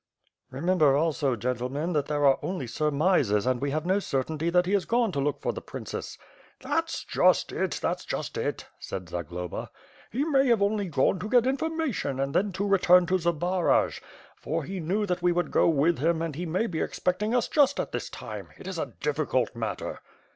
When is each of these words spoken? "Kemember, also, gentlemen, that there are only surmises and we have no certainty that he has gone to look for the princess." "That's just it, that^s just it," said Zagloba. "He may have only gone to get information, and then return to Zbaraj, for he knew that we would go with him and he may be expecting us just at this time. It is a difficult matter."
"Kemember, 0.51 0.97
also, 0.99 1.35
gentlemen, 1.35 1.93
that 1.93 2.07
there 2.07 2.25
are 2.25 2.39
only 2.41 2.65
surmises 2.65 3.45
and 3.45 3.61
we 3.61 3.69
have 3.69 3.85
no 3.85 3.99
certainty 3.99 4.49
that 4.49 4.65
he 4.65 4.71
has 4.73 4.85
gone 4.85 5.11
to 5.11 5.19
look 5.19 5.39
for 5.39 5.53
the 5.53 5.61
princess." 5.61 6.17
"That's 6.59 7.03
just 7.03 7.51
it, 7.51 7.69
that^s 7.83 8.07
just 8.07 8.35
it," 8.35 8.65
said 8.79 9.09
Zagloba. 9.09 9.69
"He 10.11 10.23
may 10.23 10.47
have 10.47 10.63
only 10.63 10.87
gone 10.87 11.19
to 11.19 11.29
get 11.29 11.45
information, 11.45 12.19
and 12.19 12.33
then 12.33 12.51
return 12.57 13.05
to 13.05 13.19
Zbaraj, 13.19 13.99
for 14.35 14.63
he 14.63 14.79
knew 14.79 15.05
that 15.05 15.21
we 15.21 15.31
would 15.31 15.51
go 15.51 15.69
with 15.69 15.99
him 15.99 16.23
and 16.23 16.33
he 16.35 16.47
may 16.47 16.65
be 16.65 16.79
expecting 16.81 17.35
us 17.35 17.47
just 17.47 17.79
at 17.79 17.91
this 17.91 18.09
time. 18.09 18.47
It 18.57 18.65
is 18.65 18.79
a 18.79 18.87
difficult 19.01 19.55
matter." 19.55 19.99